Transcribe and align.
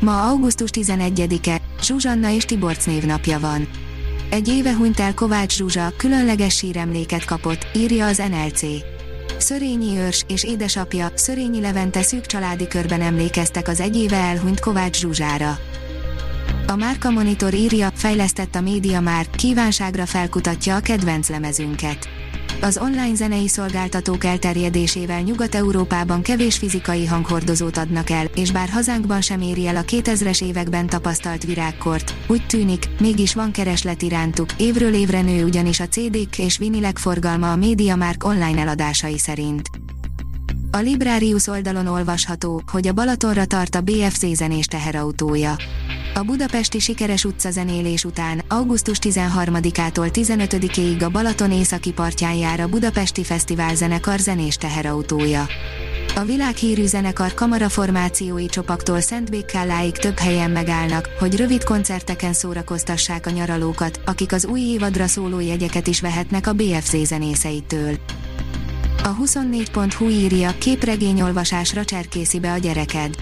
Ma 0.00 0.28
augusztus 0.28 0.70
11-e, 0.72 1.60
Zsuzsanna 1.82 2.30
és 2.30 2.44
Tiborc 2.44 2.86
névnapja 2.86 3.40
van. 3.40 3.68
Egy 4.30 4.48
éve 4.48 4.74
hunyt 4.74 5.00
el 5.00 5.14
Kovács 5.14 5.56
Zsuzsa, 5.56 5.92
különleges 5.96 6.56
síremléket 6.56 7.24
kapott, 7.24 7.66
írja 7.74 8.06
az 8.06 8.22
NLC. 8.30 8.62
Szörényi 9.38 9.98
őrs 9.98 10.24
és 10.28 10.44
édesapja, 10.44 11.08
Szörényi 11.14 11.60
Levente 11.60 12.02
szűk 12.02 12.26
családi 12.26 12.68
körben 12.68 13.00
emlékeztek 13.00 13.68
az 13.68 13.80
egy 13.80 13.96
éve 13.96 14.16
elhunyt 14.16 14.60
Kovács 14.60 14.98
Zsuzsára. 14.98 15.58
A 16.66 16.76
Márka 16.76 17.10
Monitor 17.10 17.54
írja, 17.54 17.90
fejlesztett 17.94 18.54
a 18.54 18.60
média 18.60 19.00
már, 19.00 19.30
kívánságra 19.30 20.06
felkutatja 20.06 20.76
a 20.76 20.80
kedvenc 20.80 21.28
lemezünket 21.28 22.19
az 22.62 22.78
online 22.78 23.14
zenei 23.14 23.48
szolgáltatók 23.48 24.24
elterjedésével 24.24 25.20
Nyugat-Európában 25.20 26.22
kevés 26.22 26.58
fizikai 26.58 27.06
hanghordozót 27.06 27.76
adnak 27.76 28.10
el, 28.10 28.24
és 28.34 28.52
bár 28.52 28.68
hazánkban 28.68 29.20
sem 29.20 29.40
éri 29.40 29.66
el 29.66 29.76
a 29.76 29.82
2000-es 29.82 30.44
években 30.44 30.86
tapasztalt 30.86 31.44
virágkort, 31.44 32.14
úgy 32.26 32.46
tűnik, 32.46 32.88
mégis 33.00 33.34
van 33.34 33.52
kereslet 33.52 34.02
irántuk, 34.02 34.48
évről 34.56 34.94
évre 34.94 35.20
nő 35.20 35.44
ugyanis 35.44 35.80
a 35.80 35.88
CD-k 35.88 36.38
és 36.38 36.58
vinilek 36.58 36.98
forgalma 36.98 37.52
a 37.52 37.56
MediaMark 37.56 38.24
online 38.24 38.60
eladásai 38.60 39.18
szerint. 39.18 39.70
A 40.70 40.78
Librarius 40.78 41.46
oldalon 41.46 41.86
olvasható, 41.86 42.62
hogy 42.72 42.86
a 42.86 42.92
Balatonra 42.92 43.44
tart 43.44 43.74
a 43.74 43.80
BFZ 43.80 44.26
zenés 44.32 44.66
teherautója. 44.66 45.56
A 46.20 46.22
budapesti 46.22 46.78
sikeres 46.78 47.24
utcazenélés 47.24 48.04
után 48.04 48.42
augusztus 48.48 48.98
13-ától 49.00 50.10
15-ig 50.12 51.04
a 51.04 51.08
Balaton 51.08 51.52
északi 51.52 51.92
partján 51.92 52.34
jár 52.34 52.60
a 52.60 52.68
Budapesti 52.68 53.24
Fesztivál 53.24 53.74
zenekar 53.74 54.18
zenés 54.18 54.56
teherautója. 54.56 55.46
A 56.16 56.24
világhírű 56.24 56.86
zenekar 56.86 57.34
kamaraformációi 57.34 58.46
csopaktól 58.46 59.00
Szentbékkálláig 59.00 59.92
több 59.92 60.18
helyen 60.18 60.50
megállnak, 60.50 61.08
hogy 61.18 61.36
rövid 61.36 61.64
koncerteken 61.64 62.32
szórakoztassák 62.32 63.26
a 63.26 63.30
nyaralókat, 63.30 64.00
akik 64.04 64.32
az 64.32 64.46
új 64.46 64.60
évadra 64.60 65.06
szóló 65.06 65.40
jegyeket 65.40 65.86
is 65.86 66.00
vehetnek 66.00 66.46
a 66.46 66.52
BFZ 66.52 66.96
zenészeitől. 67.04 67.98
A 69.04 69.16
24.hu 69.16 70.08
írja, 70.08 70.54
képregényolvasásra 70.58 71.84
cserkészi 71.84 72.40
be 72.40 72.52
a 72.52 72.58
gyereked. 72.58 73.14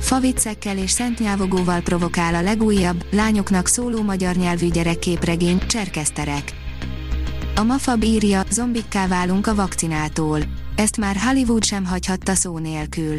Faviccekkel 0.00 0.78
és 0.78 0.90
szentnyávogóval 0.90 1.80
provokál 1.80 2.34
a 2.34 2.42
legújabb, 2.42 3.04
lányoknak 3.10 3.66
szóló 3.66 4.02
magyar 4.02 4.34
nyelvű 4.34 4.68
gyerekképregény, 4.68 5.66
Cserkeszterek. 5.66 6.52
A 7.56 7.62
Mafab 7.62 8.02
írja, 8.02 8.42
zombikká 8.50 9.06
válunk 9.06 9.46
a 9.46 9.54
vakcinától. 9.54 10.40
Ezt 10.76 10.96
már 10.96 11.16
Hollywood 11.16 11.64
sem 11.64 11.86
hagyhatta 11.86 12.34
szó 12.34 12.58
nélkül. 12.58 13.16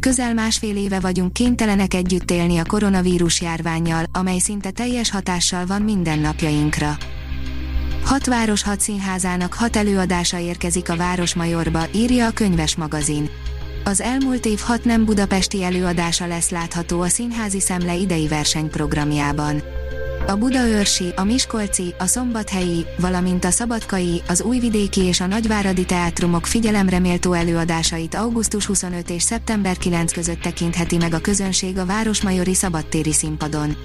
Közel 0.00 0.34
másfél 0.34 0.76
éve 0.76 1.00
vagyunk 1.00 1.32
kénytelenek 1.32 1.94
együtt 1.94 2.30
élni 2.30 2.58
a 2.58 2.64
koronavírus 2.64 3.40
járványjal, 3.40 4.04
amely 4.12 4.38
szinte 4.38 4.70
teljes 4.70 5.10
hatással 5.10 5.66
van 5.66 5.82
mindennapjainkra. 5.82 6.96
Hat 8.04 8.26
város 8.26 8.62
hat 8.62 8.80
színházának 8.80 9.54
hat 9.54 9.76
előadása 9.76 10.38
érkezik 10.38 10.88
a 10.88 10.96
Városmajorba, 10.96 11.84
írja 11.94 12.26
a 12.26 12.30
könyves 12.30 12.76
magazin. 12.76 13.28
Az 13.84 14.00
elmúlt 14.00 14.46
év 14.46 14.58
hat 14.58 14.84
nem 14.84 15.04
budapesti 15.04 15.62
előadása 15.62 16.26
lesz 16.26 16.50
látható 16.50 17.00
a 17.00 17.08
Színházi 17.08 17.60
Szemle 17.60 17.94
idei 17.94 18.28
versenyprogramjában. 18.28 19.62
A 20.26 20.36
Budaörsi, 20.36 21.12
a 21.16 21.24
Miskolci, 21.24 21.94
a 21.98 22.06
Szombathelyi, 22.06 22.86
valamint 22.98 23.44
a 23.44 23.50
Szabadkai, 23.50 24.22
az 24.28 24.42
Újvidéki 24.42 25.00
és 25.00 25.20
a 25.20 25.26
Nagyváradi 25.26 25.84
teátrumok 25.84 26.46
figyelemreméltó 26.46 27.32
előadásait 27.32 28.14
augusztus 28.14 28.66
25 28.66 29.10
és 29.10 29.22
szeptember 29.22 29.76
9 29.76 30.12
között 30.12 30.40
tekintheti 30.40 30.96
meg 30.96 31.14
a 31.14 31.20
közönség 31.20 31.78
a 31.78 31.86
Városmajori 31.86 32.54
Szabadtéri 32.54 33.12
színpadon. 33.12 33.76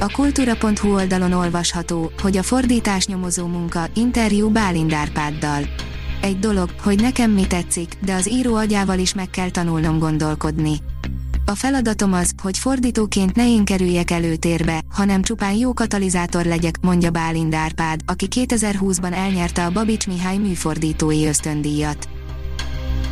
A 0.00 0.12
kultúra.hu 0.12 0.94
oldalon 0.94 1.32
olvasható, 1.32 2.12
hogy 2.22 2.36
a 2.36 2.42
fordítás 2.42 3.06
nyomozó 3.06 3.46
munka, 3.46 3.86
interjú 3.94 4.50
Bálint 4.50 4.92
Árpáddal 4.92 5.62
egy 6.20 6.38
dolog, 6.38 6.70
hogy 6.82 7.00
nekem 7.00 7.30
mi 7.30 7.46
tetszik, 7.46 7.96
de 8.04 8.14
az 8.14 8.30
író 8.30 8.54
agyával 8.54 8.98
is 8.98 9.14
meg 9.14 9.30
kell 9.30 9.50
tanulnom 9.50 9.98
gondolkodni. 9.98 10.76
A 11.44 11.54
feladatom 11.54 12.12
az, 12.12 12.32
hogy 12.42 12.58
fordítóként 12.58 13.34
ne 13.34 13.48
én 13.48 13.64
kerüljek 13.64 14.10
előtérbe, 14.10 14.80
hanem 14.90 15.22
csupán 15.22 15.54
jó 15.54 15.72
katalizátor 15.72 16.44
legyek, 16.44 16.80
mondja 16.80 17.10
Bálint 17.10 17.54
Árpád, 17.54 18.00
aki 18.06 18.26
2020-ban 18.30 19.12
elnyerte 19.12 19.64
a 19.64 19.70
Babics 19.70 20.06
Mihály 20.06 20.36
műfordítói 20.36 21.26
ösztöndíjat. 21.26 22.08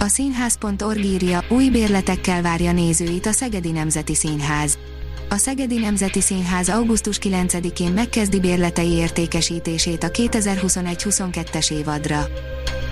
A 0.01 0.07
színház.org 0.07 1.05
írja, 1.05 1.45
új 1.49 1.69
bérletekkel 1.69 2.43
várja 2.43 2.73
nézőit 2.73 3.27
a 3.27 3.33
Szegedi 3.33 3.71
Nemzeti 3.71 4.15
Színház. 4.15 4.79
A 5.29 5.37
Szegedi 5.37 5.79
Nemzeti 5.79 6.21
Színház 6.21 6.69
augusztus 6.69 7.19
9-én 7.23 7.93
megkezdi 7.93 8.41
bérletei 8.41 8.91
értékesítését 8.91 10.03
a 10.03 10.11
2021-22-es 10.11 11.73
évadra. 11.73 12.27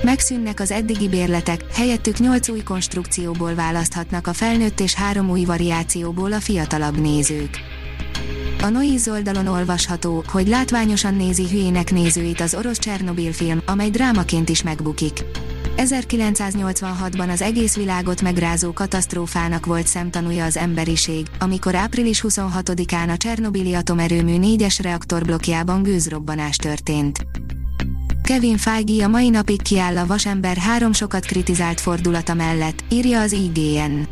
Megszűnnek 0.06 0.60
az 0.60 0.70
eddigi 0.70 1.08
bérletek, 1.08 1.64
helyettük 1.74 2.18
8 2.18 2.48
új 2.48 2.62
konstrukcióból 2.62 3.54
választhatnak 3.54 4.26
a 4.26 4.32
felnőtt 4.32 4.80
és 4.80 4.94
három 4.94 5.30
új 5.30 5.44
variációból 5.44 6.32
a 6.32 6.40
fiatalabb 6.40 7.00
nézők. 7.00 7.58
A 8.62 8.68
Noiz 8.68 9.08
oldalon 9.08 9.46
olvasható, 9.46 10.24
hogy 10.26 10.48
látványosan 10.48 11.14
nézi 11.14 11.48
hülyének 11.48 11.92
nézőit 11.92 12.40
az 12.40 12.54
orosz 12.54 12.78
Csernobil 12.78 13.32
film, 13.32 13.62
amely 13.66 13.90
drámaként 13.90 14.48
is 14.48 14.62
megbukik. 14.62 15.24
1986-ban 15.76 17.30
az 17.30 17.42
egész 17.42 17.76
világot 17.76 18.22
megrázó 18.22 18.72
katasztrófának 18.72 19.66
volt 19.66 19.86
szemtanúja 19.86 20.44
az 20.44 20.56
emberiség, 20.56 21.26
amikor 21.38 21.74
április 21.74 22.24
26-án 22.28 23.12
a 23.12 23.16
Csernobili 23.16 23.74
atomerőmű 23.74 24.36
4-es 24.40 24.78
reaktorblokkjában 24.82 25.82
gőzrobbanás 25.82 26.56
történt. 26.56 27.26
Kevin 28.26 28.56
Feige 28.56 29.04
a 29.04 29.08
mai 29.08 29.28
napig 29.28 29.62
kiáll 29.62 29.96
a 29.96 30.06
Vasember 30.06 30.56
három 30.56 30.92
sokat 30.92 31.24
kritizált 31.24 31.80
fordulata 31.80 32.34
mellett, 32.34 32.84
írja 32.88 33.20
az 33.20 33.32
IGN. 33.32 34.02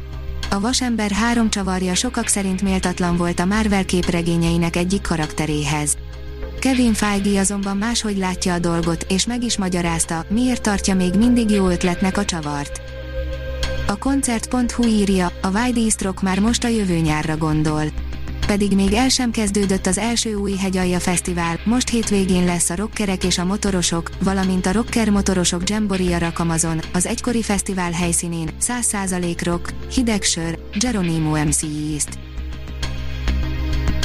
A 0.51 0.61
Vasember 0.61 1.11
három 1.11 1.51
csavarja 1.51 1.95
sokak 1.95 2.27
szerint 2.27 2.63
méltatlan 2.63 3.17
volt 3.17 3.41
a 3.41 3.45
Marvel 3.45 3.85
képregényeinek 3.85 4.77
egyik 4.77 5.03
karakteréhez. 5.03 5.97
Kevin 6.59 6.93
Feige 6.93 7.41
azonban 7.41 7.77
máshogy 7.77 8.17
látja 8.17 8.55
a 8.55 8.59
dolgot, 8.59 9.07
és 9.09 9.27
meg 9.27 9.43
is 9.43 9.59
magyarázta, 9.59 10.25
miért 10.29 10.63
tartja 10.63 10.95
még 10.95 11.15
mindig 11.15 11.51
jó 11.51 11.69
ötletnek 11.69 12.19
a 12.19 12.25
csavart. 12.25 12.81
A 13.87 13.99
koncert.hu 13.99 14.87
írja, 14.87 15.33
a 15.43 15.49
Wide 15.49 15.81
East 15.81 16.03
Rock 16.03 16.23
már 16.23 16.39
most 16.39 16.65
a 16.65 16.69
jövő 16.69 16.97
nyárra 16.99 17.37
gondol 17.37 17.85
pedig 18.47 18.75
még 18.75 18.93
el 18.93 19.09
sem 19.09 19.31
kezdődött 19.31 19.87
az 19.87 19.99
első 19.99 20.35
új 20.35 20.55
hegyalja 20.55 21.01
fesztivál, 21.01 21.61
most 21.65 21.89
hétvégén 21.89 22.45
lesz 22.45 22.71
a 22.71 22.77
rockerek 22.77 23.25
és 23.25 23.39
a 23.39 23.45
motorosok, 23.45 24.11
valamint 24.23 24.67
a 24.67 24.73
rocker 24.73 25.11
motorosok 25.11 25.69
Jamboree 25.69 26.19
Rakamazon, 26.19 26.81
az 26.93 27.07
egykori 27.07 27.43
fesztivál 27.43 27.93
helyszínén, 27.93 28.49
100% 28.61 29.41
rock, 29.43 29.73
hideg 29.95 30.23
sör, 30.23 30.59
Geronimo 30.79 31.45
MC 31.45 31.63
East. 31.63 32.19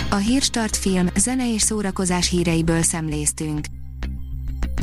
A 0.10 0.16
Hírstart 0.16 0.78
film, 0.78 1.08
zene 1.16 1.54
és 1.54 1.62
szórakozás 1.62 2.30
híreiből 2.30 2.82
szemléztünk. 2.82 3.66